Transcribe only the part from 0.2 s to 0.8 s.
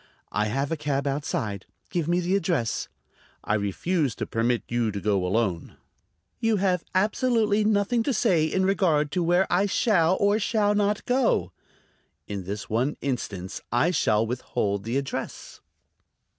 "I have a